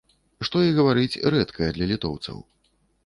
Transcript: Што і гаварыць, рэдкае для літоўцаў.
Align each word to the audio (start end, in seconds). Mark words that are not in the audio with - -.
Што 0.47 0.61
і 0.67 0.71
гаварыць, 0.77 1.19
рэдкае 1.35 1.69
для 1.77 1.85
літоўцаў. 1.95 2.41